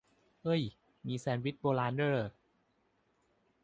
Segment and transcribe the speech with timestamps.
[0.43, 0.63] เฮ่ย
[1.07, 2.29] มีแซนด์วิชโบราณด้วยเหรอ!